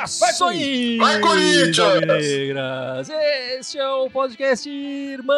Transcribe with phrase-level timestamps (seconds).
[0.00, 0.98] Saudações!
[0.98, 2.00] Vai, Corinthians!
[2.06, 3.08] Negras!
[3.58, 5.30] Este é o podcast Irmandade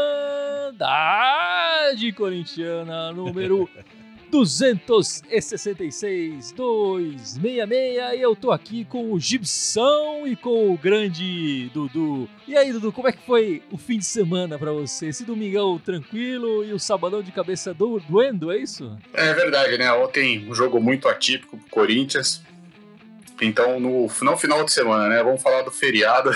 [2.12, 3.68] Corintiana número
[4.32, 12.26] 266 266 e eu tô aqui com o Gibson e com o grande Dudu.
[12.48, 15.08] E aí, Dudu, como é que foi o fim de semana pra você?
[15.08, 18.96] Esse domingão tranquilo e o sabadão de cabeça do doendo, é isso?
[19.12, 19.92] É verdade, né?
[19.92, 22.40] Ontem um jogo muito atípico pro Corinthians.
[23.38, 25.22] Então, no, no final de semana, né?
[25.22, 26.30] Vamos falar do feriado.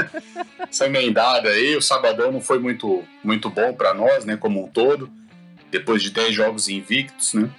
[0.66, 4.38] Essa emendada aí, o sabadão não foi muito, muito bom para nós, né?
[4.38, 5.10] Como um todo.
[5.74, 7.50] Depois de 10 jogos invictos, né?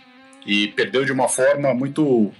[0.47, 2.31] E perdeu de uma forma muito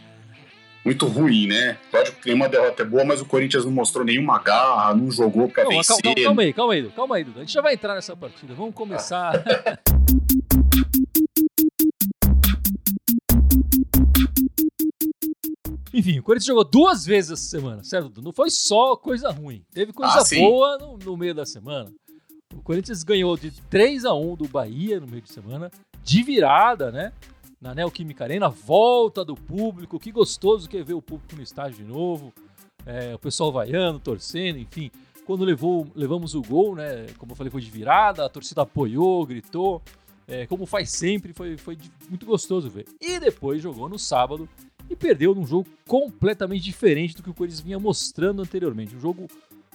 [0.86, 1.78] muito ruim, né?
[1.92, 5.50] Lógico que nenhuma derrota é boa, mas o Corinthians não mostrou nenhuma garra, não jogou
[5.50, 5.98] para vencer.
[6.02, 7.40] calma, calma aí, calma aí, calma aí, Dudu.
[7.40, 8.54] A gente já vai entrar nessa partida.
[8.54, 9.34] Vamos começar.
[15.94, 18.22] Enfim, o Corinthians jogou duas vezes essa semana, certo?
[18.22, 19.64] Não foi só coisa ruim.
[19.74, 21.92] Teve coisa Ah, boa no, no meio da semana.
[22.66, 25.70] Corinthians ganhou de 3 a 1 do Bahia no meio de semana,
[26.04, 27.14] de virada, né?
[27.62, 30.00] Na Neoquímica Arena, volta do público.
[30.00, 32.34] Que gostoso que é ver o público no estádio de novo.
[32.84, 34.90] É, o pessoal vaiando, torcendo, enfim.
[35.28, 37.06] Quando levou, levamos o gol, né?
[37.20, 39.80] Como eu falei, foi de virada, a torcida apoiou, gritou.
[40.28, 41.78] É, como faz sempre, foi, foi
[42.10, 42.88] muito gostoso ver.
[43.00, 44.50] E depois jogou no sábado
[44.90, 48.96] e perdeu num jogo completamente diferente do que o Corinthians vinha mostrando anteriormente.
[48.96, 49.28] Um jogo,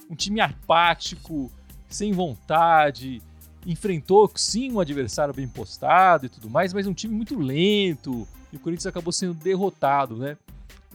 [0.09, 1.49] um time apático,
[1.95, 3.21] sem vontade,
[3.65, 8.27] enfrentou sim um adversário bem postado e tudo mais, mas um time muito lento.
[8.51, 10.37] E o Corinthians acabou sendo derrotado, né?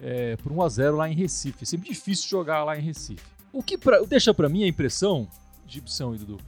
[0.03, 1.63] É, por 1 a 0 lá em Recife.
[1.63, 3.23] É sempre difícil jogar lá em Recife.
[3.53, 5.27] O que pra- deixa pra mim a impressão,
[5.67, 6.39] Gibson e Dudu,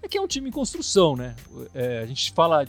[0.00, 1.34] é que é um time em construção, né?
[1.74, 2.64] É, a gente fala,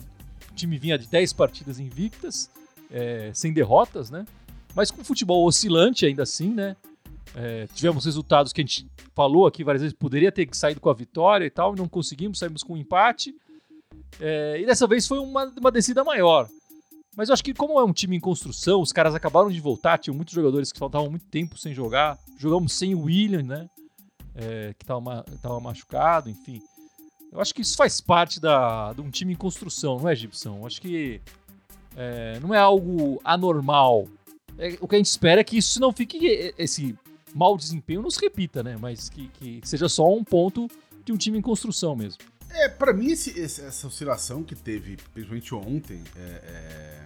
[0.50, 2.50] o time vinha de 10 partidas invictas,
[2.90, 4.26] é, sem derrotas, né?
[4.74, 6.74] Mas com futebol oscilante ainda assim, né?
[7.34, 10.94] É, tivemos resultados que a gente falou aqui várias vezes, poderia ter saído com a
[10.94, 13.34] vitória e tal, não conseguimos, saímos com um empate.
[14.20, 16.48] É, e dessa vez foi uma, uma descida maior.
[17.16, 19.98] Mas eu acho que como é um time em construção, os caras acabaram de voltar,
[19.98, 22.18] tinham muitos jogadores que faltavam muito tempo sem jogar.
[22.38, 23.68] Jogamos sem o William, né?
[24.34, 26.60] É, que estava ma tava machucado, enfim.
[27.32, 30.58] Eu acho que isso faz parte da, de um time em construção, não é, Gibson?
[30.58, 31.20] Eu acho que
[31.96, 34.08] é, não é algo anormal.
[34.58, 36.52] É, o que a gente espera é que isso não fique.
[36.58, 36.96] Esse
[37.34, 38.76] mau desempenho não se repita, né?
[38.80, 40.68] Mas que, que seja só um ponto
[41.04, 42.22] de um time em construção mesmo.
[42.50, 47.00] É, pra mim, esse- essa oscilação que teve, principalmente ontem, é,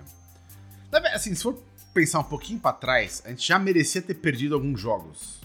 [0.93, 1.09] é...
[1.15, 1.59] Assim, se for
[1.95, 5.38] pensar um pouquinho pra trás, a gente já merecia ter perdido alguns jogos.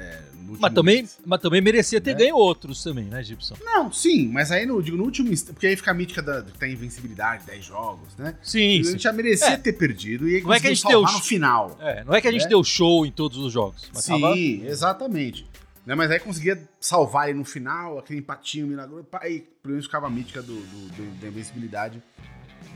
[0.00, 0.22] É,
[0.58, 2.18] Mas também, mas também merecia ter Né?
[2.20, 3.54] ganho outros também, né, Gibson?
[3.62, 6.42] Não, sim, mas aí no, digo, no último instante, porque aí fica a mítica da,
[6.42, 8.34] que tem invencibilidade, 10 jogos, né?
[8.42, 9.56] Sim, a gente já merecia É.
[9.56, 11.76] ter perdido e aí Não é que a gente deu no final.
[11.80, 12.48] É, não é que a gente É.
[12.48, 13.88] deu show em todos os jogos.
[13.94, 15.46] Sim, tava- exatamente.
[15.86, 20.06] Né, mas aí conseguia salvar ele no final, aquele empatinho milagroso, aí pelo menos ficava
[20.08, 22.02] a mítica do, do- do- da invencibilidade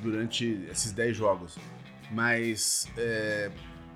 [0.02, 1.56] durante esses 10 jogos.
[2.10, 3.50] Mas, é,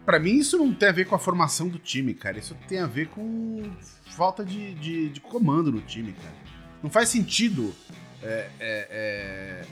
[0.08, 2.38] para mim, isso não tem a ver com a formação do time, cara.
[2.38, 3.62] Isso tem a ver com
[4.06, 6.34] falta de, de, de comando no time, cara.
[6.82, 7.74] Não faz sentido
[8.22, 9.66] é, é, é,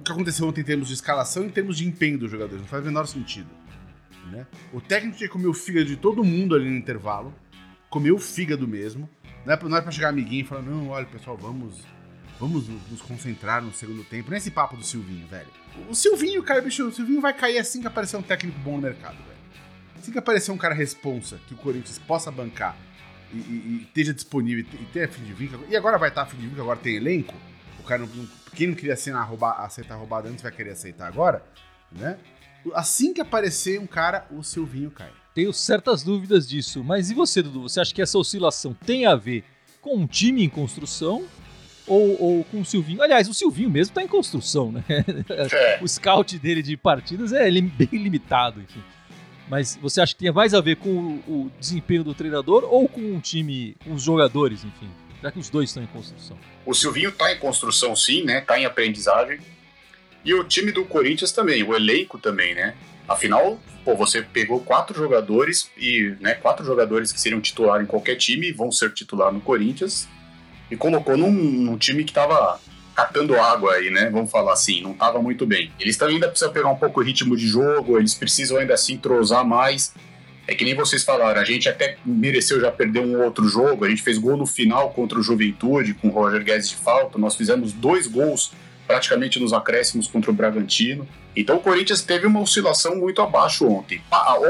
[0.00, 2.62] o que aconteceu ontem em termos de escalação e em termos de empenho dos jogadores.
[2.62, 3.46] Não faz o menor sentido.
[4.32, 4.44] Né?
[4.72, 7.32] O técnico tinha que comer o fígado de todo mundo ali no intervalo.
[7.88, 9.08] Comeu o fígado mesmo.
[9.44, 11.84] Não é pra, não é pra chegar amiguinho e falar, não, olha, pessoal, vamos,
[12.40, 14.32] vamos nos concentrar no segundo tempo.
[14.32, 15.46] Nesse papo do Silvinho, velho.
[15.88, 18.82] O Silvinho, cara, bicho, o Silvinho vai cair assim que aparecer um técnico bom no
[18.82, 19.35] mercado, velho.
[20.06, 22.76] Assim que aparecer um cara responsa que o Corinthians possa bancar
[23.34, 25.50] e, e- e esteja disponível e te- tenha fim de vir.
[25.68, 27.34] E agora vai estar a fim de que agora tem elenco.
[27.80, 31.08] O cara não, não- quem não queria assinar, roubar, aceitar roubada antes vai querer aceitar
[31.08, 31.44] agora,
[31.90, 32.18] né?
[32.72, 35.10] Assim que aparecer um cara, o Silvinho cai.
[35.34, 36.84] Tenho certas dúvidas disso.
[36.84, 37.62] Mas e você, Dudu?
[37.62, 39.42] Você acha que essa oscilação tem a ver
[39.80, 41.26] com um time em construção
[41.84, 43.02] ou, ou com o Silvinho?
[43.02, 44.84] Aliás, o Silvinho mesmo tá em construção, né?
[45.30, 45.80] É.
[45.82, 48.80] o scout dele de partidas é bem limitado, enfim.
[49.48, 50.90] Mas você acha que tem mais a ver com
[51.26, 54.88] o, desempenho do treinador ou com o time, com os jogadores, enfim?
[55.22, 56.36] Já que os dois estão em construção.
[56.64, 58.40] O Silvinho tá em construção, sim, né?
[58.40, 59.38] Tá em aprendizagem.
[60.24, 62.74] E o time do Corinthians também, o elenco também, né?
[63.08, 68.16] Afinal, pô, você pegou quatro jogadores e, né, quatro jogadores que seriam titular em qualquer
[68.16, 70.08] time vão ser titular no Corinthians
[70.68, 72.60] e colocou num, num time que tava
[72.96, 74.08] catando água aí, né?
[74.10, 75.70] Vamos falar assim, não tava muito bem.
[75.78, 78.94] Eles também ainda precisam pegar um pouco o ritmo de jogo, eles precisam ainda se
[78.94, 79.92] entrosar mais.
[80.48, 83.84] É que nem vocês falaram, a gente até mereceu já perder um outro jogo.
[83.84, 87.18] A gente fez gol no final contra o Juventude, com o Roger Guedes de falta.
[87.18, 88.52] Nós fizemos dois gols
[88.86, 91.06] praticamente nos acréscimos contra o Bragantino.
[91.34, 94.00] Então o Corinthians teve uma oscilação muito abaixo ontem.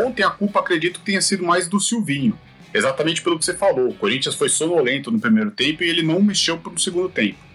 [0.04, 2.38] Ontem a culpa acredito que tenha sido mais do Silvinho.
[2.74, 3.88] Exatamente pelo que você falou.
[3.88, 7.45] O Corinthians foi sonolento no primeiro tempo e ele não mexeu para o segundo tempo.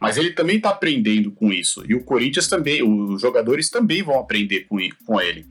[0.00, 1.84] Mas ele também está aprendendo com isso.
[1.88, 5.46] E o Corinthians também, os jogadores também vão aprender com, ele.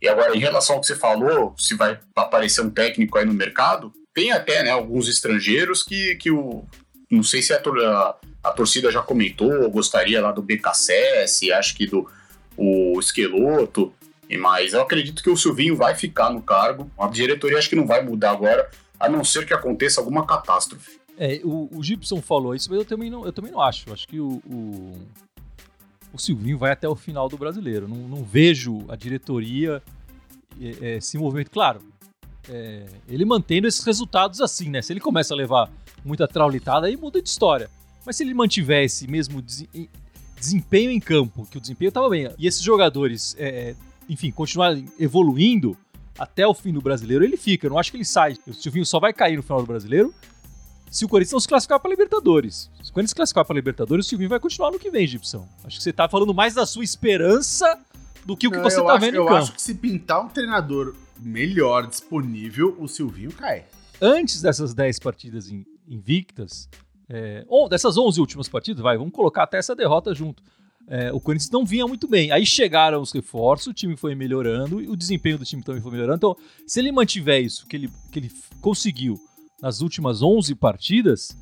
[0.00, 3.34] E agora, em relação ao que você falou, se vai aparecer um técnico aí no
[3.34, 6.64] mercado, tem até né, alguns estrangeiros que, que o.
[7.10, 11.86] Não sei se a, a, a torcida já comentou, gostaria lá do BKSS, acho que
[11.86, 12.08] do
[12.56, 13.92] o Esqueloto,
[14.38, 16.90] mas eu acredito que o Silvinho vai ficar no cargo.
[16.98, 18.68] A diretoria acho que não vai mudar agora,
[18.98, 20.98] a não ser que aconteça alguma catástrofe.
[21.18, 23.92] É, o, o Gibson falou isso, mas eu também não, eu também não acho.
[23.92, 24.92] Acho que o, o,
[26.12, 27.88] o Silvinho vai até o final do brasileiro.
[27.88, 29.82] Não, não vejo a diretoria
[30.60, 31.50] é, é, se movimento.
[31.50, 31.80] Claro,
[32.48, 34.82] é, ele mantendo esses resultados assim, né?
[34.82, 35.70] Se ele começa a levar
[36.04, 37.70] muita traulitada, aí muda de história.
[38.04, 39.42] Mas se ele mantiver esse mesmo
[40.38, 43.74] desempenho em campo, que o desempenho estava bem, e esses jogadores, é,
[44.08, 45.76] enfim, continuarem evoluindo
[46.18, 47.66] até o fim do brasileiro, ele fica.
[47.66, 48.36] Eu não acho que ele sai.
[48.46, 50.14] O Silvinho só vai cair no final do brasileiro
[50.90, 52.70] se o Corinthians não se classificar para Libertadores.
[52.82, 55.46] Se o Corinthians se classificar para Libertadores, o Silvinho vai continuar no que vem, Gibson.
[55.64, 57.78] Acho que você está falando mais da sua esperança
[58.24, 59.30] do que o que você tá acho, vendo em campo.
[59.30, 63.64] Eu acho que se pintar um treinador melhor disponível, o Silvinho cai.
[64.00, 65.50] Antes dessas 10 partidas
[65.88, 66.68] invictas,
[67.08, 70.42] é, ou dessas 11 últimas partidas, vai, vamos colocar até essa derrota junto.
[70.88, 72.30] É, o Corinthians não vinha muito bem.
[72.30, 75.90] Aí chegaram os reforços, o time foi melhorando e o desempenho do time também foi
[75.90, 76.16] melhorando.
[76.16, 76.36] Então,
[76.66, 79.18] se ele mantiver isso que ele, que ele conseguiu
[79.60, 81.36] nas últimas 11 partidas,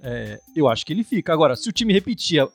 [0.00, 1.32] é, eu acho que ele fica.
[1.32, 2.48] Agora, se o time repetia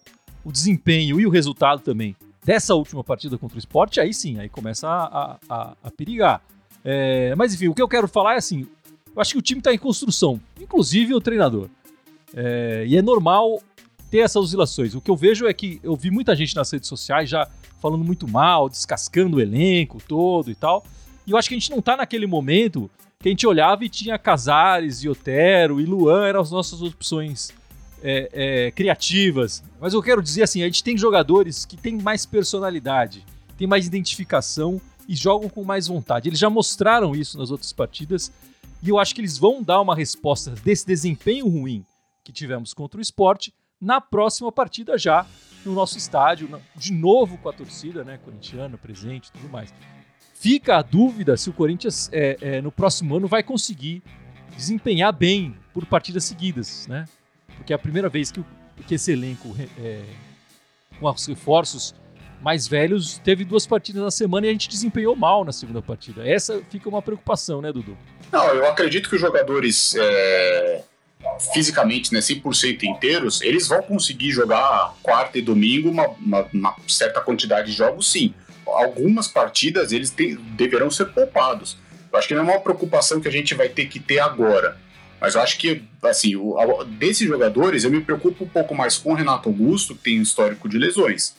[0.44, 4.50] o desempenho e o resultado também dessa última partida contra o esporte, aí sim, aí
[4.50, 6.42] começa a, a, a perigar.
[6.84, 8.68] É, mas enfim, o que eu quero falar é assim:
[9.16, 11.69] eu acho que o time está em construção, inclusive o treinador.
[12.34, 13.62] É, e é normal
[14.10, 14.96] ter essas oscilações.
[14.96, 17.48] O que eu vejo é que eu vi muita gente nas redes sociais já
[17.80, 20.86] falando muito mal, descascando o elenco todo e tal.
[21.31, 23.89] E eu acho que a gente não está naquele momento que a gente olhava e
[23.89, 27.54] tinha Casares e Otero e Luan eram as nossas opções
[28.04, 29.63] é, é, criativas.
[29.80, 33.25] Mas eu quero dizer assim, a gente tem jogadores que têm mais personalidade,
[33.57, 36.28] têm mais identificação e jogam com mais vontade.
[36.28, 38.30] Eles já mostraram isso nas outras partidas
[38.84, 41.86] e eu acho que eles vão dar uma resposta desse desempenho ruim
[42.25, 45.25] que tivemos contra o esporte na próxima partida já
[45.63, 49.74] no nosso estádio, de novo com a torcida, né, corintiana presente e tudo mais.
[50.42, 54.02] Fica a dúvida se o Corinthians é, é, no próximo ano vai conseguir
[54.58, 57.06] desempenhar bem por partidas seguidas, né?
[57.58, 58.44] porque é a primeira vez que,
[58.88, 60.02] que esse elenco, é,
[61.00, 61.94] com os reforços
[62.42, 66.28] mais velhos, teve duas partidas na semana e a gente desempenhou mal na segunda partida.
[66.28, 67.96] Essa fica uma preocupação, né, Dudu?
[68.32, 70.84] Não, eu acredito que os jogadores é,
[71.54, 77.22] fisicamente, né, 100% inteiros, eles vão conseguir jogar quarta e domingo uma, uma, uma certa
[77.22, 78.34] quantidade de jogos, sim.
[78.66, 81.78] Algumas partidas eles te, deverão ser poupados.
[82.12, 84.78] Eu acho que não é uma preocupação que a gente vai ter que ter agora.
[85.19, 88.98] Mas eu acho que, assim, o, a, desses jogadores, eu me preocupo um pouco mais
[88.98, 91.36] com o Renato Augusto, que tem um histórico de lesões.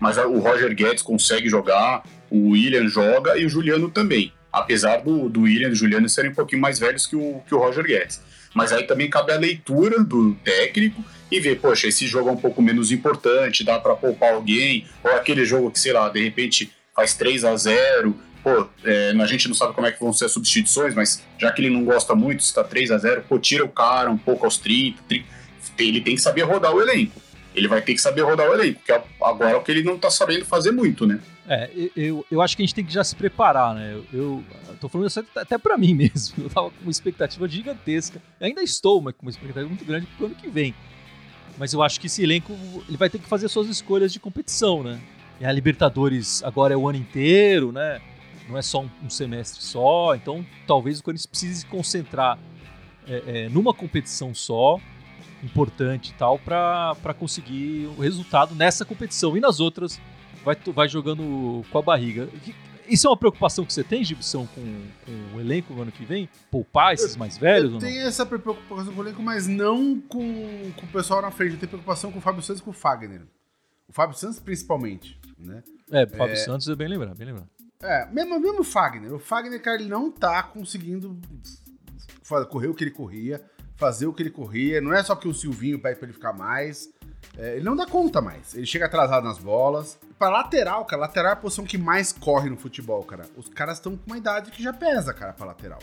[0.00, 4.32] Mas a, o Roger Guedes consegue jogar, o William joga e o Juliano também.
[4.52, 7.54] Apesar do, do William e do Juliano serem um pouquinho mais velhos que o, que
[7.54, 8.20] o Roger Guedes.
[8.54, 12.36] Mas aí também cabe a leitura do técnico e ver, poxa, esse jogo é um
[12.36, 16.70] pouco menos importante, dá para poupar alguém, ou aquele jogo que, sei lá, de repente
[16.94, 18.14] faz 3 a 0
[18.44, 21.50] pô, é, a gente não sabe como é que vão ser as substituições, mas já
[21.50, 24.44] que ele não gosta muito, está 3 a 0 pô, tira o cara um pouco
[24.44, 25.24] aos 30, 30,
[25.78, 27.20] ele tem que saber rodar o elenco.
[27.54, 29.82] Ele vai ter que saber rodar o elenco, que é agora é o que ele
[29.82, 31.20] não está sabendo fazer muito, né?
[31.48, 33.94] É, eu, eu acho que a gente tem que já se preparar, né?
[33.94, 34.44] Eu, eu
[34.80, 36.44] tô falando isso até para mim mesmo.
[36.44, 38.20] Eu tava com uma expectativa gigantesca.
[38.40, 40.74] Eu ainda estou, mas com uma expectativa muito grande pro ano que vem.
[41.58, 42.52] Mas eu acho que esse elenco
[42.88, 45.00] ele vai ter que fazer suas escolhas de competição, né?
[45.40, 48.00] E a Libertadores agora é o ano inteiro, né?
[48.48, 52.38] não é só um, um semestre só, então talvez o Corinthians precise se concentrar
[53.06, 54.78] é, é, numa competição só,
[55.42, 59.36] importante e tal, para conseguir o resultado nessa competição.
[59.36, 60.00] E nas outras,
[60.44, 62.28] vai, vai jogando com a barriga.
[62.88, 66.04] Isso é uma preocupação que você tem, Gibson, com, com o elenco no ano que
[66.04, 66.28] vem?
[66.50, 67.74] Poupar esses mais velhos?
[67.74, 71.54] Eu tenho essa preocupação com o elenco, mas não com, com o pessoal na frente.
[71.54, 73.22] Eu tenho preocupação com o Fábio Santos e com o Fagner.
[73.88, 75.18] O Fábio Santos, principalmente.
[75.38, 75.62] Né?
[75.90, 76.36] É, o Fábio é...
[76.36, 77.48] Santos é bem lembrado, bem lembrado.
[77.82, 79.12] É, mesmo, mesmo o Fagner.
[79.12, 81.20] O Fagner, cara, ele não tá conseguindo
[82.48, 83.42] correr o que ele corria,
[83.76, 84.80] fazer o que ele corria.
[84.80, 86.88] Não é só que o Silvinho pede pra ele ficar mais.
[87.36, 88.54] É, ele não dá conta mais.
[88.54, 89.98] Ele chega atrasado nas bolas.
[90.18, 93.24] Pra lateral, cara, lateral é a posição que mais corre no futebol, cara.
[93.36, 95.80] Os caras estão com uma idade que já pesa, cara, pra lateral,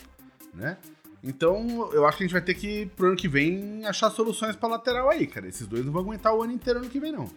[0.53, 0.77] né?
[1.23, 4.55] Então, eu acho que a gente vai ter que, pro ano que vem, achar soluções
[4.55, 5.47] pra lateral aí, cara.
[5.47, 7.29] Esses dois não vão aguentar o ano inteiro ano que vem, não.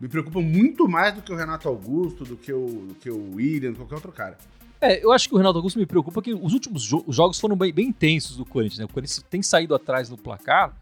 [0.00, 3.34] Me preocupa muito mais do que o Renato Augusto, do que o, do que o
[3.34, 4.38] William, qualquer outro cara.
[4.80, 7.54] É, eu acho que o Renato Augusto me preocupa que os últimos jo jogos foram
[7.54, 8.86] bem, bem intensos do Corinthians, né?
[8.86, 10.74] O Corinthians tem saído atrás no placar,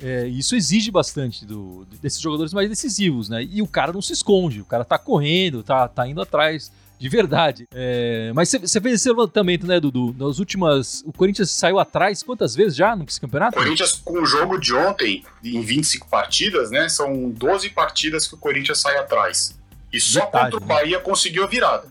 [0.00, 3.42] é, isso exige bastante do, desses jogadores mais decisivos, né?
[3.42, 7.08] E o cara não se esconde, o cara tá correndo, tá, tá indo atrás de
[7.08, 7.68] verdade.
[7.72, 10.14] É, mas você fez esse levantamento, né, Dudu?
[10.18, 11.02] Nas últimas.
[11.04, 13.58] O Corinthians saiu atrás quantas vezes já no campeonato?
[13.58, 16.88] O Corinthians, com o jogo de ontem, em 25 partidas, né?
[16.88, 19.58] São 12 partidas que o Corinthians sai atrás.
[19.92, 20.74] E só Metade, contra o né?
[20.74, 21.86] Bahia conseguiu a virada.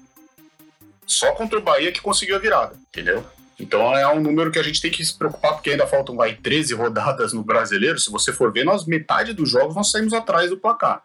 [1.06, 3.26] Só contra o Bahia que conseguiu a virada, entendeu?
[3.60, 6.36] Então é um número que a gente tem que se preocupar, porque ainda faltam vai,
[6.36, 8.00] 13 rodadas no brasileiro.
[8.00, 11.04] Se você for ver, nós metade dos jogos nós saímos atrás do placar.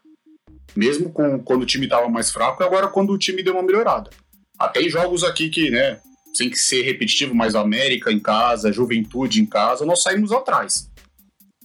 [0.74, 3.62] Mesmo com, quando o time estava mais fraco e agora quando o time deu uma
[3.62, 4.10] melhorada.
[4.58, 6.00] Até em jogos aqui que, né,
[6.32, 10.90] sem ser repetitivo, mas América em casa, Juventude em casa, nós saímos atrás.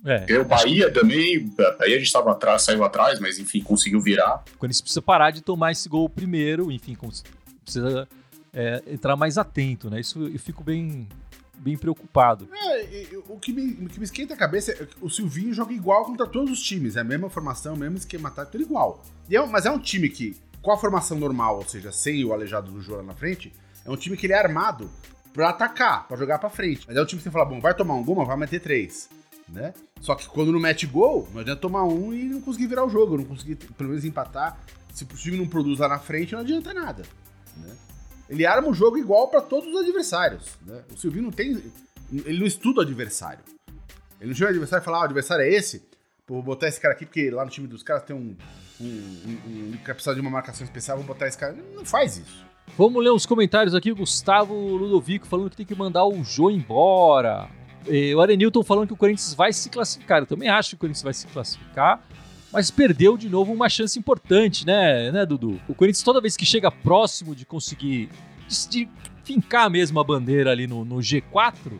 [0.06, 1.00] É, o Bahia que...
[1.00, 1.50] também,
[1.80, 4.44] aí a gente estava atrás, saiu atrás, mas enfim, conseguiu virar.
[4.60, 6.98] Quando isso precisa parar de tomar esse gol primeiro, enfim,
[7.64, 8.08] precisa
[8.54, 10.00] é, entrar mais atento, né?
[10.00, 11.08] Isso eu fico bem,
[11.58, 12.48] bem preocupado.
[12.54, 16.06] É, o, que me, que me esquenta a cabeça é que o Silvinho joga igual
[16.06, 16.96] contra todos os times.
[16.96, 19.04] É a mesma formação, mesmo esquema tático, tudo igual.
[19.30, 22.72] É, mas é um time que, com a formação normal, ou seja, sem o aleijado
[22.72, 23.52] do Jô na frente,
[23.86, 24.90] é um time que ele é armado
[25.34, 26.86] pra atacar, pra jogar pra frente.
[26.88, 28.62] Mas é um time que você fala, bom, vai tomar um gol, mas vai meter
[28.62, 29.10] três.
[29.50, 29.74] Né?
[30.00, 32.90] Só que quando não mete gol, não adianta tomar um e não conseguir virar o
[32.90, 34.60] jogo, não conseguir pelo menos empatar.
[34.94, 37.04] Se o time não produz lá na frente, não adianta nada.
[37.58, 37.76] Né?
[38.34, 40.58] Ele arma o jogo igual para todos os adversários.
[40.66, 40.82] Né?
[40.92, 41.64] O Silvinho não tem.
[42.12, 43.44] Ele não estuda o adversário.
[44.20, 45.84] Ele não chega o adversário e fala: ah, o adversário é esse?
[46.26, 48.36] Pô, vou botar esse cara aqui porque lá no time dos caras tem um.
[48.82, 51.56] um, um, um que precisa de uma marcação especial, vou botar esse cara.
[51.76, 52.44] Não faz isso.
[52.76, 53.94] Vamos ler os comentários aqui.
[53.94, 57.48] Gustavo Ludovico falando que tem que mandar o Jô embora.
[57.88, 60.22] E o Arenilton falando que o Corinthians vai se classificar.
[60.22, 62.02] Eu também acho que o Corinthians vai se classificar
[62.54, 65.60] mas perdeu de novo uma chance importante, né, né, Dudu?
[65.68, 68.10] O Corinthians, toda vez que chega próximo de conseguir
[68.70, 68.88] de,
[69.24, 71.80] fincar mesmo a bandeira ali no, no, G4,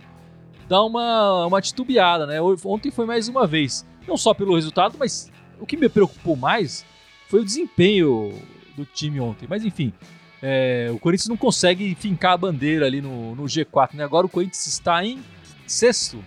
[0.68, 2.42] dá uma, uma titubeada, né?
[2.42, 3.86] Ontem foi mais uma vez.
[4.08, 6.84] Não só pelo resultado, mas o que me preocupou mais
[7.30, 8.34] foi o desempenho
[8.76, 9.46] do time ontem.
[9.48, 9.94] Mas enfim,
[10.42, 14.04] é, o Corinthians não consegue fincar a bandeira ali no, no G4, né?
[14.04, 15.24] Agora o Corinthians está em
[15.68, 16.18] sexto.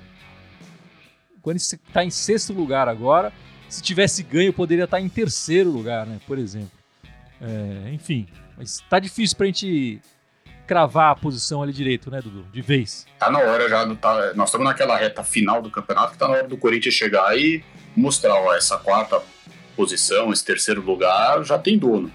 [1.36, 3.32] O Corinthians está em sexto lugar agora
[3.68, 6.18] se tivesse ganho, poderia estar em terceiro lugar, né?
[6.26, 6.70] Por exemplo.
[7.40, 10.00] É, enfim, mas tá difícil pra gente
[10.66, 12.44] cravar a posição ali direito, né, Dudu?
[12.52, 13.06] De vez.
[13.18, 16.34] Tá na hora já, tá, nós estamos naquela reta final do campeonato que tá na
[16.34, 17.62] hora do Corinthians chegar e
[17.94, 19.22] mostrar, ó, essa quarta
[19.76, 22.10] posição, esse terceiro lugar já tem dono.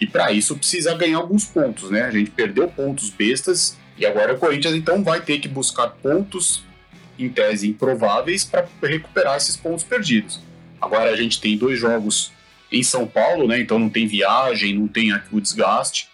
[0.00, 2.02] E para isso precisa ganhar alguns pontos, né?
[2.02, 6.64] A gente perdeu pontos bestas e agora o Corinthians então vai ter que buscar pontos
[7.18, 10.40] em tese improváveis para recuperar esses pontos perdidos.
[10.84, 12.30] Agora a gente tem dois jogos
[12.70, 13.58] em São Paulo, né?
[13.58, 16.10] Então não tem viagem, não tem o desgaste.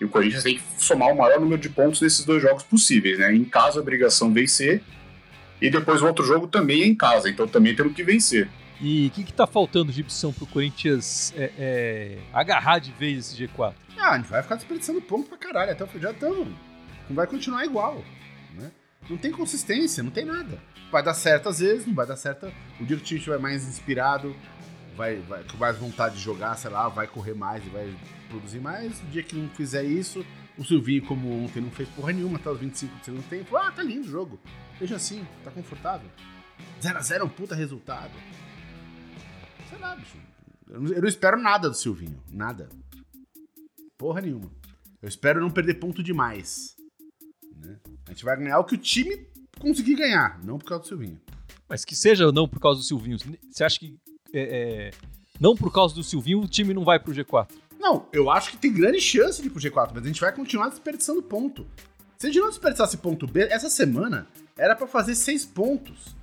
[0.00, 3.18] E o Corinthians tem que somar o maior número de pontos nesses dois jogos possíveis,
[3.18, 3.34] né?
[3.34, 4.80] Em casa, a obrigação vencer.
[5.60, 8.48] E depois o outro jogo também é em casa, então também temos que vencer.
[8.80, 13.32] E o que, que tá faltando de opção pro Corinthians é, é, agarrar de vez
[13.32, 13.74] esse G4?
[13.98, 15.72] Ah, a gente vai ficar desperdiçando ponto pra caralho.
[15.72, 16.48] Até o já estamos.
[17.08, 18.04] Não vai continuar igual.
[18.54, 18.70] Né?
[19.08, 20.58] Não tem consistência, não tem nada
[20.92, 22.52] vai dar certo às vezes, não vai dar certo.
[22.78, 24.36] O dia que o time estiver mais inspirado,
[24.94, 27.92] vai, vai com mais vontade de jogar, sei lá, vai correr mais e vai
[28.28, 29.00] produzir mais.
[29.00, 30.24] O dia que não fizer isso,
[30.56, 33.56] o Silvinho, como ontem, não fez porra nenhuma até os 25 do segundo tempo.
[33.56, 34.38] Ah, tá lindo o jogo.
[34.78, 36.10] Veja assim, tá confortável.
[36.80, 38.12] 0x0 é um puta resultado.
[39.68, 40.18] Sei lá, bicho.
[40.68, 42.22] Eu não, eu não espero nada do Silvinho.
[42.30, 42.68] Nada.
[43.96, 44.50] Porra nenhuma.
[45.00, 46.76] Eu espero não perder ponto demais.
[47.56, 47.78] Né?
[48.06, 49.31] A gente vai ganhar o que o time
[49.62, 51.20] conseguir ganhar, não por causa do Silvinho.
[51.68, 53.16] Mas que seja não por causa do Silvinho,
[53.50, 53.96] você acha que
[54.32, 54.90] é, é,
[55.40, 57.50] não por causa do Silvinho o time não vai pro G4?
[57.78, 60.32] Não, eu acho que tem grande chance de ir pro G4, mas a gente vai
[60.32, 61.66] continuar desperdiçando ponto.
[62.16, 66.14] Se a gente não desperdiçasse ponto B, essa semana era para fazer seis pontos.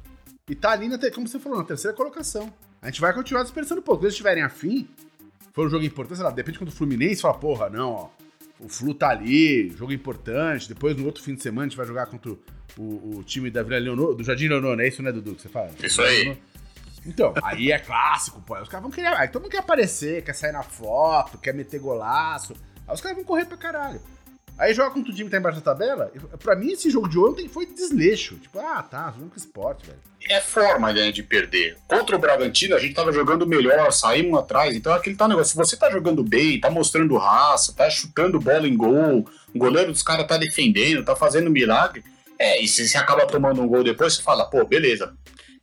[0.47, 2.53] E tá ali, na, como você falou, na terceira colocação.
[2.81, 3.99] A gente vai continuar desperdiçando ponto.
[3.99, 4.87] Se eles estiverem afim,
[5.51, 8.09] for um jogo importante, sei lá, de repente quando o Fluminense fala, porra, não, ó,
[8.59, 11.85] o Flu tá ali, jogo importante, depois no outro fim de semana a gente vai
[11.85, 15.35] jogar contra o, o time da Vila Leonor, do Jardim Leonor, é isso, né, Dudu,
[15.35, 15.69] que você fala?
[15.81, 16.37] Isso aí.
[17.05, 18.59] Então, aí é clássico, pô.
[18.59, 19.07] Os caras vão querer.
[19.07, 22.53] Aí todo mundo quer aparecer, quer sair na foto, quer meter golaço.
[22.87, 24.01] Aí os caras vão correr pra caralho.
[24.59, 26.11] Aí joga contra o time que tá embaixo da tabela.
[26.37, 28.35] Pra mim, esse jogo de ontem foi desleixo.
[28.35, 29.97] Tipo, ah, tá, com esporte, velho.
[30.29, 31.77] É forma né, de perder.
[31.87, 34.75] Contra o Bragantino, a gente tava jogando melhor, saímos atrás.
[34.75, 35.51] Então, aquele tá negócio.
[35.51, 39.25] Se você tá jogando bem, tá mostrando raça, tá chutando bola em gol,
[39.55, 42.03] o goleiro dos caras tá defendendo, tá fazendo milagre.
[42.37, 45.13] É, e se você acaba tomando um gol depois, você fala, pô, beleza.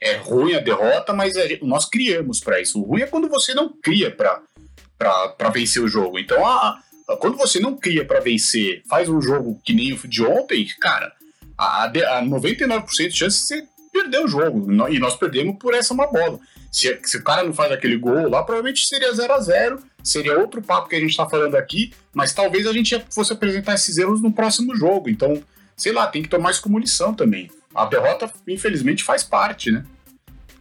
[0.00, 2.80] É ruim a derrota, mas é, nós criamos para isso.
[2.80, 6.18] O ruim é quando você não cria para vencer o jogo.
[6.18, 6.80] Então, a,
[7.20, 11.12] quando você não cria para vencer, faz um jogo que nem o de ontem, cara,
[11.56, 14.70] a, a 99% de chance de você perder o jogo.
[14.88, 16.40] E nós perdemos por essa uma bola.
[16.70, 20.38] Se, se o cara não faz aquele gol lá, provavelmente seria 0 a 0 Seria
[20.38, 23.98] outro papo que a gente está falando aqui, mas talvez a gente fosse apresentar esses
[23.98, 25.08] erros no próximo jogo.
[25.08, 25.42] Então,
[25.76, 27.50] sei lá, tem que tomar isso como lição também.
[27.74, 29.84] A derrota, infelizmente, faz parte, né?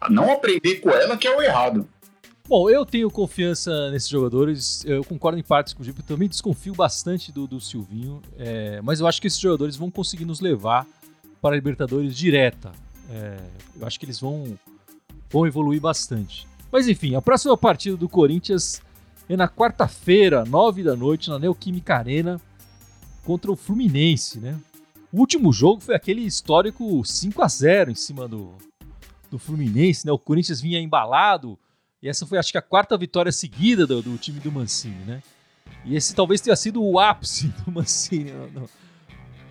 [0.10, 1.88] Não aprender com ela que é o errado.
[2.48, 4.86] Bom, eu tenho confiança nesses jogadores.
[4.86, 6.04] Eu concordo em partes com o Gipe.
[6.04, 8.22] Também desconfio bastante do, do Silvinho.
[8.38, 10.86] É, mas eu acho que esses jogadores vão conseguir nos levar
[11.42, 12.72] para a Libertadores direta.
[13.10, 13.40] É,
[13.80, 14.58] eu acho que eles vão,
[15.28, 16.48] vão evoluir bastante.
[16.72, 18.80] Mas enfim, a próxima partida do Corinthians
[19.28, 22.40] é na quarta-feira, nove da noite, na Neoquímica Arena,
[23.24, 24.56] contra o Fluminense, né?
[25.12, 28.52] O último jogo foi aquele histórico 5 a 0 em cima do,
[29.32, 30.12] do Fluminense, né?
[30.12, 31.58] O Corinthians vinha embalado
[32.06, 35.24] e essa foi, acho que, a quarta vitória seguida do, do time do Mancini, né?
[35.84, 38.70] E esse talvez tenha sido o ápice do Mancini no, no,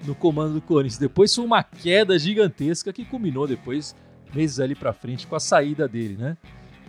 [0.04, 0.96] no comando do Corinthians.
[0.96, 3.96] Depois foi uma queda gigantesca que culminou depois,
[4.32, 6.36] meses ali pra frente, com a saída dele, né?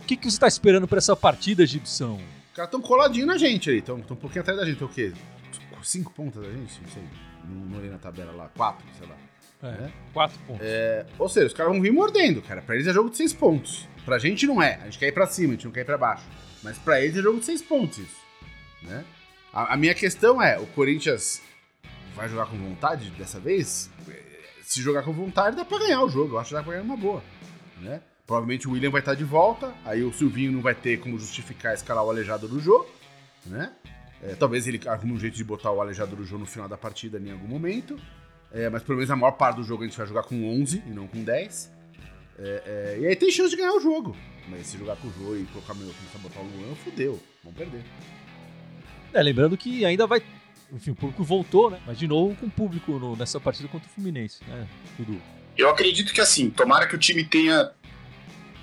[0.00, 2.14] O que, que você está esperando para essa partida, Gibson?
[2.14, 4.84] Os caras estão coladinhos na gente aí, estão um pouquinho atrás da gente.
[4.84, 5.12] O quê?
[5.82, 6.80] Cinco pontos da gente?
[6.80, 7.02] Não sei.
[7.44, 8.48] Não olhei na tabela lá.
[8.56, 9.16] Quatro, sei lá.
[9.64, 9.92] É, né?
[10.12, 10.64] Quatro pontos.
[10.64, 12.62] É, ou seja, os caras vão vir mordendo, cara.
[12.62, 13.88] Pra eles é jogo de seis pontos.
[14.06, 14.76] Pra gente não é.
[14.76, 16.24] A gente quer ir pra cima, a gente não quer ir pra baixo.
[16.62, 18.16] Mas pra eles é jogo de seis pontos isso.
[18.82, 19.04] Né?
[19.52, 21.42] A, a minha questão é, o Corinthians
[22.14, 23.90] vai jogar com vontade dessa vez?
[24.62, 26.34] Se jogar com vontade, dá pra ganhar o jogo.
[26.34, 27.22] Eu acho que dá pra ganhar uma boa.
[27.80, 28.00] Né?
[28.24, 31.74] Provavelmente o William vai estar de volta, aí o Silvinho não vai ter como justificar
[31.74, 32.88] escalar o aleijado do jogo,
[33.44, 33.72] né?
[34.22, 36.76] É, talvez ele arrume um jeito de botar o aleijado do jogo no final da
[36.76, 37.96] partida em algum momento.
[38.50, 40.82] É, mas pelo menos a maior parte do jogo a gente vai jogar com 11
[40.86, 41.75] e não com 10.
[42.38, 44.16] É, é, e aí tem chance de ganhar o jogo.
[44.48, 47.20] Mas se jogar com o Jô e colocar meu, começar a botar o Luan, fudeu.
[47.42, 47.82] Vamos perder.
[49.12, 50.22] É, lembrando que ainda vai.
[50.72, 51.80] Enfim, o público voltou, né?
[51.86, 54.66] Mas de novo com o público no, nessa partida contra o Fluminense, né?
[54.96, 55.20] Tudo.
[55.56, 57.70] Eu acredito que assim, tomara que o time tenha.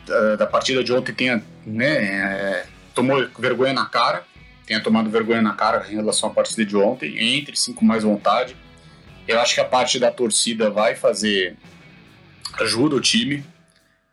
[0.06, 1.86] Da, da partida de ontem tenha, né?
[1.88, 4.26] É, tomou vergonha na cara,
[4.66, 8.56] tenha tomado vergonha na cara em relação à partida de ontem, entre-se com mais vontade.
[9.28, 11.56] Eu acho que a parte da torcida vai fazer.
[12.60, 13.44] ajuda o time,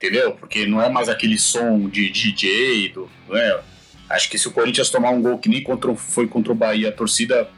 [0.00, 0.32] entendeu?
[0.32, 3.60] Porque não é mais aquele som de DJ, do, né?
[4.08, 6.88] Acho que se o Corinthians tomar um gol que nem contra, foi contra o Bahia,
[6.88, 7.48] a torcida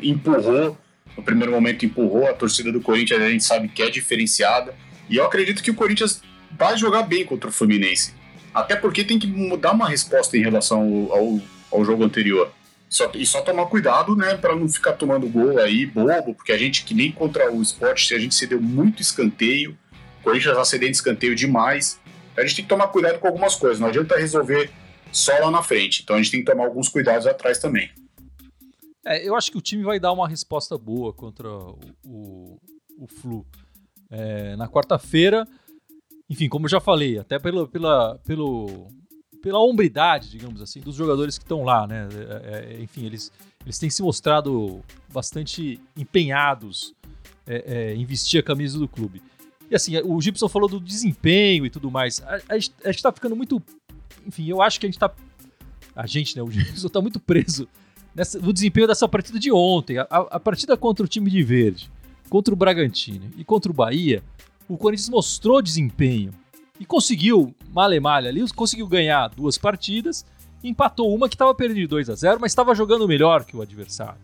[0.00, 0.78] empurrou,
[1.16, 4.74] no primeiro momento empurrou, a torcida do Corinthians a gente sabe que é diferenciada.
[5.10, 6.22] E eu acredito que o Corinthians
[6.56, 8.14] vai jogar bem contra o Fluminense.
[8.54, 10.80] Até porque tem que mudar uma resposta em relação
[11.10, 11.40] ao, ao,
[11.72, 12.50] ao jogo anterior.
[12.88, 16.56] Só, e só tomar cuidado, né, para não ficar tomando gol aí, bobo, porque a
[16.56, 19.76] gente, que nem contra o esporte, a gente cedeu muito escanteio,
[20.28, 21.98] Corinthians está cedendo escanteio demais.
[22.36, 24.70] A gente tem que tomar cuidado com algumas coisas, não adianta resolver
[25.10, 26.02] só lá na frente.
[26.02, 27.90] Então a gente tem que tomar alguns cuidados atrás também.
[29.06, 32.60] É, eu acho que o time vai dar uma resposta boa contra o, o,
[32.98, 33.46] o Flu.
[34.10, 35.48] É, na quarta-feira,
[36.28, 38.86] enfim, como eu já falei, até pela, pela, pelo,
[39.42, 42.06] pela hombridade, digamos assim, dos jogadores que estão lá, né?
[42.12, 43.32] É, é, enfim, eles,
[43.64, 46.94] eles têm se mostrado bastante empenhados
[47.46, 49.22] é, é, em vestir a camisa do clube.
[49.70, 52.22] E assim, o Gibson falou do desempenho e tudo mais.
[52.22, 53.62] A, a, a gente tá ficando muito.
[54.26, 55.12] Enfim, eu acho que a gente tá.
[55.94, 56.42] A gente, né?
[56.42, 57.68] O Gibson tá muito preso
[58.14, 59.98] nessa, no desempenho dessa partida de ontem.
[59.98, 61.90] A, a partida contra o time de verde,
[62.28, 64.22] contra o Bragantino e contra o Bahia,
[64.68, 66.32] o Corinthians mostrou desempenho
[66.80, 70.24] e conseguiu, male-male ali, conseguiu ganhar duas partidas,
[70.62, 73.62] empatou uma que estava perdendo de 2 a 0 mas estava jogando melhor que o
[73.62, 74.20] adversário.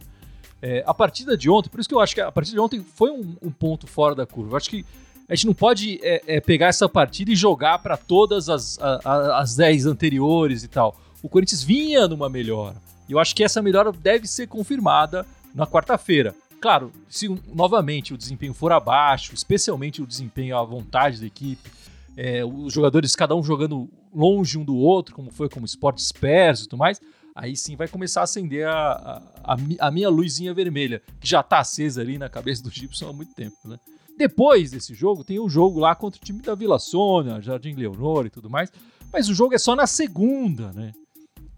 [0.62, 2.85] É, a partida de ontem, por isso que eu acho que a partida de ontem
[2.94, 4.52] foi um, um ponto fora da curva.
[4.52, 4.85] Eu acho que
[5.28, 9.40] a gente não pode é, é, pegar essa partida e jogar para todas as, a,
[9.40, 10.98] as 10 anteriores e tal.
[11.22, 12.76] O Corinthians vinha numa melhora.
[13.08, 16.34] E eu acho que essa melhora deve ser confirmada na quarta-feira.
[16.60, 21.70] Claro, se novamente o desempenho for abaixo, especialmente o desempenho à vontade da equipe,
[22.16, 26.64] é, os jogadores, cada um jogando longe um do outro, como foi como esporte disperso
[26.64, 27.00] e tudo mais,
[27.34, 31.58] aí sim vai começar a acender a, a, a minha luzinha vermelha, que já está
[31.58, 33.78] acesa ali na cabeça do Gibson há muito tempo, né?
[34.16, 37.74] Depois desse jogo, tem o um jogo lá contra o time da Vila Sônia, Jardim
[37.74, 38.72] Leonor e tudo mais,
[39.12, 40.92] mas o jogo é só na segunda, né?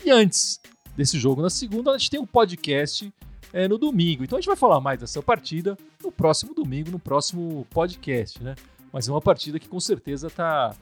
[0.05, 0.61] E antes
[0.97, 3.13] desse jogo, na segunda, a gente tem um podcast
[3.53, 4.25] é no domingo.
[4.25, 8.55] Então a gente vai falar mais dessa partida no próximo domingo, no próximo podcast, né?
[8.93, 10.75] Mas é uma partida que com certeza tá,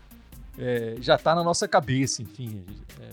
[0.59, 2.65] é, já tá na nossa cabeça, enfim.
[3.01, 3.11] É,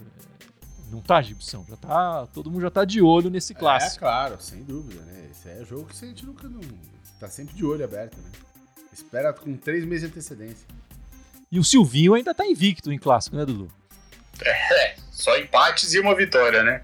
[0.91, 1.65] não tá, Gibson?
[1.69, 3.97] Já tá, todo mundo já tá de olho nesse clássico.
[3.97, 5.29] É, claro, sem dúvida, né?
[5.31, 6.61] Esse é jogo que a gente nunca não,
[7.19, 8.29] tá sempre de olho aberto, né?
[8.91, 10.67] Espera com três meses de antecedência.
[11.51, 13.71] E o Silvinho ainda tá invicto em clássico, né, Dudu?
[14.43, 16.83] É, só empates e uma vitória, né?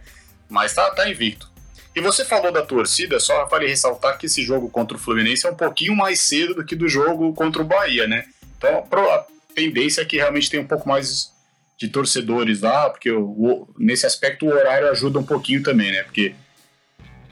[0.49, 1.49] Mas tá, tá invicto.
[1.95, 5.49] E você falou da torcida, só vale ressaltar que esse jogo contra o Fluminense é
[5.49, 8.25] um pouquinho mais cedo do que do jogo contra o Bahia, né?
[8.57, 11.33] Então a tendência é que realmente tem um pouco mais
[11.77, 16.03] de torcedores lá, porque o, o, nesse aspecto o horário ajuda um pouquinho também, né?
[16.03, 16.35] Porque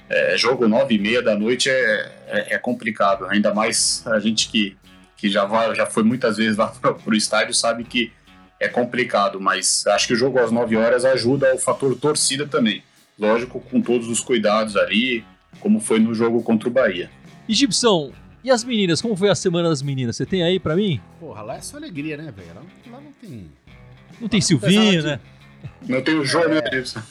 [0.09, 4.49] é, jogo nove e meia da noite é, é, é, complicado, ainda mais a gente
[4.49, 4.77] que,
[5.17, 8.11] que já, vai, já foi muitas vezes lá pro, pro estádio sabe que
[8.59, 12.83] é complicado, mas acho que o jogo às nove horas ajuda o fator torcida também.
[13.17, 15.23] Lógico, com todos os cuidados ali,
[15.59, 17.09] como foi no jogo contra o Bahia.
[17.47, 18.11] E Gibson,
[18.43, 19.01] e as meninas?
[19.01, 20.15] Como foi a semana das meninas?
[20.15, 21.01] Você tem aí para mim?
[21.19, 22.49] Porra, lá é só alegria, né, velho?
[22.55, 23.51] Lá, lá, não tem.
[24.19, 25.19] Não tem Silvinho, né?
[25.87, 27.01] Não tem o Jô, né, Gibson?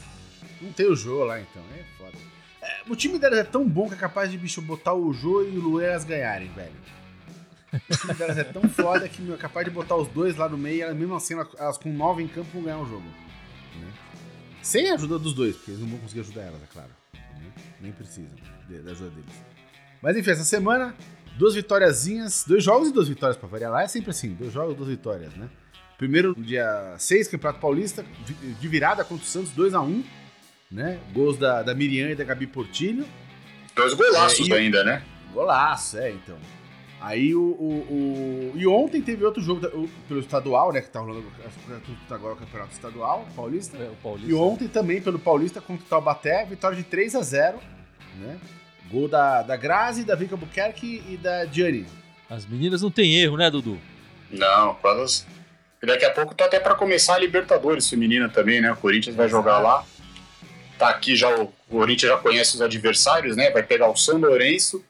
[0.61, 1.63] Não tem o Jô lá, então.
[1.77, 1.81] É.
[1.81, 1.94] É,
[2.89, 5.57] o time delas é tão bom que é capaz de, bicho, botar o Jô e
[5.57, 6.75] o Lueras ganharem, velho.
[7.73, 10.57] O time delas é tão foda que é capaz de botar os dois lá no
[10.57, 13.07] meio e mesmo assim, elas, com nove em campo vão ganhar o jogo.
[13.81, 13.93] Né?
[14.63, 16.91] Sem a ajuda dos dois, porque eles não vão conseguir ajudar elas, é claro.
[17.13, 17.53] Né?
[17.81, 18.31] Nem precisam
[18.69, 19.35] da ajuda deles.
[20.01, 20.95] Mas enfim, essa semana,
[21.37, 23.73] duas vitóriazinhas, dois jogos e duas vitórias pra variar.
[23.73, 25.49] Lá é sempre assim, dois jogos e duas vitórias, né?
[25.97, 28.05] Primeiro, dia 6, Campeonato Paulista,
[28.61, 30.05] de virada contra o Santos, 2x1,
[30.75, 30.99] né?
[31.13, 33.07] Gols da, da Miriam e da Gabi Portilho.
[33.77, 35.03] Dois golaços é, e, ainda, né?
[35.33, 36.37] Golaço, é, então.
[37.01, 40.81] Aí o, o, o, E ontem teve outro jogo pelo estadual, né?
[40.81, 41.25] Que tá rolando
[42.11, 43.77] agora o campeonato estadual, Paulista.
[43.77, 44.31] É, Paulista.
[44.31, 47.59] E ontem também pelo Paulista contra o Taubaté, vitória de 3 a 0
[48.17, 48.39] né?
[48.91, 51.87] Gol da, da Grazi, da Vika Buquerque e da Gianni.
[52.29, 53.79] As meninas não tem erro, né, Dudu?
[54.31, 55.27] Não, elas.
[55.83, 58.73] Daqui a pouco tá até para começar a Libertadores feminina também, né?
[58.73, 59.85] O Corinthians vai jogar lá.
[60.79, 63.51] Tá aqui já, o Corinthians já conhece os adversários, né?
[63.51, 64.85] Vai pegar o São Lourenço,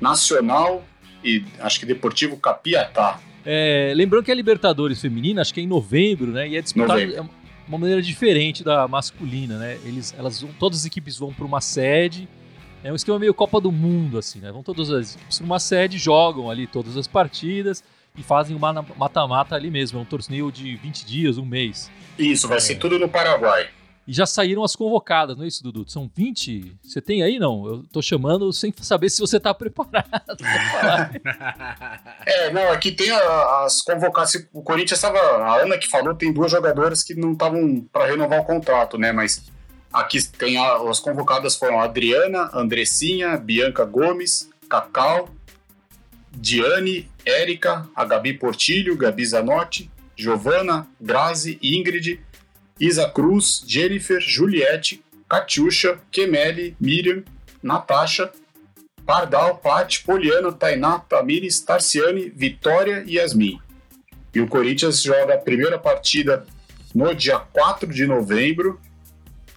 [0.00, 0.84] Nacional
[1.24, 3.20] e acho que Deportivo Capiatá.
[3.44, 6.48] É, lembrando que a Libertadores feminina, acho que é em novembro, né?
[6.48, 7.20] E é disputada de
[7.68, 9.78] uma maneira diferente da masculina, né?
[9.84, 12.28] Eles, elas vão, todas as equipes vão para uma sede.
[12.82, 14.50] É um esquema meio Copa do Mundo, assim, né?
[14.50, 17.84] Vão todas as equipes para uma sede, jogam ali todas as partidas
[18.16, 19.98] e fazem uma mata-mata ali mesmo.
[19.98, 21.90] É um torneio de 20 dias, um mês.
[22.18, 22.60] Isso, vai é.
[22.60, 23.68] ser tudo no Paraguai.
[24.10, 25.88] E já saíram as convocadas, não é isso, Dudu?
[25.88, 26.76] São 20?
[26.82, 27.64] Você tem aí, não?
[27.64, 30.08] Eu tô chamando sem saber se você tá preparado.
[32.26, 34.34] é, não, aqui tem as convocadas.
[34.52, 35.16] O Corinthians estava.
[35.16, 39.12] A Ana que falou, tem duas jogadoras que não estavam para renovar o contrato, né?
[39.12, 39.44] Mas
[39.92, 45.28] aqui tem a, as convocadas foram Adriana, Andressinha, Bianca Gomes, Cacau,
[46.32, 52.18] Diane, Érica, a Gabi Portilho, Gabi Zanotti, Giovana, Grazi, Ingrid
[52.80, 57.22] Isa Cruz, Jennifer, Juliette, Catiuxa, Kemeli, Miriam,
[57.62, 58.32] Natasha,
[59.04, 63.60] Pardal, Pat, Poliana, Tainá, Tamires, Tarciane, Vitória e Yasmin.
[64.34, 66.46] E o Corinthians joga a primeira partida
[66.94, 68.80] no dia 4 de novembro,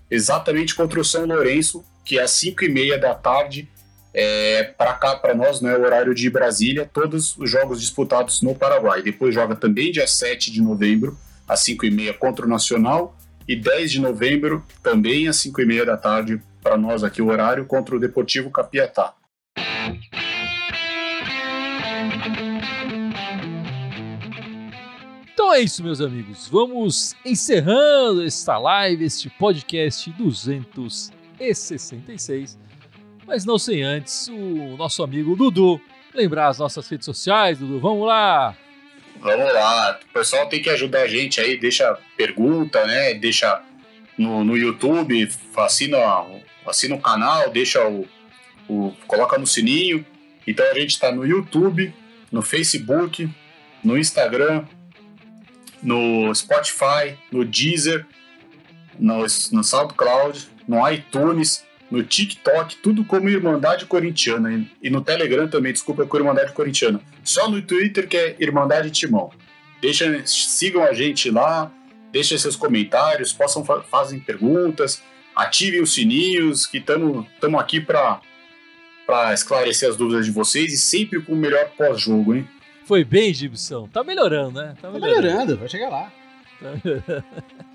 [0.09, 3.69] exatamente contra o São Lourenço, que é às 5 e meia da tarde.
[4.13, 8.41] É, para cá, para nós, não é o horário de Brasília, todos os jogos disputados
[8.41, 9.01] no Paraguai.
[9.01, 11.17] Depois joga também dia 7 de novembro,
[11.53, 13.15] às 5h30 contra o Nacional.
[13.47, 17.95] E 10 de novembro, também às 5h30 da tarde, para nós aqui o horário, contra
[17.95, 19.13] o Deportivo Capiatá.
[25.33, 26.47] Então é isso, meus amigos.
[26.47, 32.57] Vamos encerrando esta live, este podcast 266.
[33.27, 35.81] Mas não sem antes o nosso amigo Dudu
[36.13, 37.77] lembrar as nossas redes sociais, Dudu.
[37.79, 38.55] Vamos lá!
[39.23, 39.97] Vamos lá.
[40.09, 43.13] O pessoal tem que ajudar a gente aí, deixa pergunta, né?
[43.13, 43.61] Deixa
[44.17, 45.97] no, no YouTube, assina,
[46.67, 48.05] assina o canal, deixa o,
[48.67, 48.93] o.
[49.07, 50.05] coloca no sininho.
[50.45, 51.93] Então a gente está no YouTube,
[52.29, 53.29] no Facebook,
[53.81, 54.65] no Instagram,
[55.81, 58.05] no Spotify, no Deezer,
[58.99, 64.65] no, no SoundCloud, no iTunes no TikTok, tudo como Irmandade Corintiana.
[64.81, 66.99] E no Telegram também, desculpa, é com Irmandade Corintiana.
[67.23, 69.29] Só no Twitter que é Irmandade Timão.
[69.79, 71.71] Deixa, sigam a gente lá,
[72.11, 75.03] deixem seus comentários, possam fazem perguntas,
[75.35, 77.27] ativem os sininhos, que estamos
[77.59, 78.21] aqui para
[79.31, 82.47] esclarecer as dúvidas de vocês e sempre com o melhor pós-jogo, hein?
[82.85, 83.87] Foi bem, Gibson.
[83.87, 84.75] Tá melhorando, né?
[84.81, 86.11] Tá melhorando, tá melhorando vai chegar lá.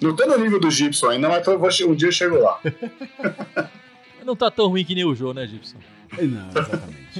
[0.02, 2.58] Não tô no nível do Gibson ainda, mas tô, um dia eu chego lá.
[4.28, 5.78] Não tá tão ruim que nem o Jô, né, Gibson?
[6.20, 7.18] Não, exatamente.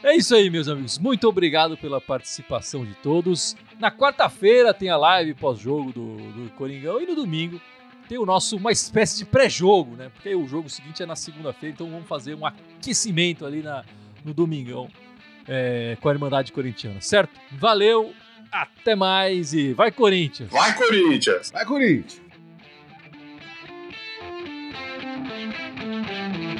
[0.02, 0.98] é isso aí, meus amigos.
[0.98, 3.54] Muito obrigado pela participação de todos.
[3.78, 7.60] Na quarta-feira tem a live pós-jogo do, do Coringão e no domingo
[8.08, 10.10] tem o nosso uma espécie de pré-jogo, né?
[10.14, 13.84] Porque o jogo seguinte é na segunda-feira, então vamos fazer um aquecimento ali na,
[14.24, 14.88] no domingão
[15.46, 17.38] é, com a Irmandade Corintiana, certo?
[17.50, 18.14] Valeu,
[18.50, 20.50] até mais e vai Corinthians!
[20.50, 21.50] Vai Corinthians!
[21.50, 22.21] Vai Corinthians!
[26.06, 26.51] Thank you.